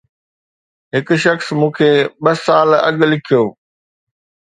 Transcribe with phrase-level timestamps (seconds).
[0.95, 1.89] هڪ شخص مون کي
[2.23, 3.43] ٻه سال اڳ لکيو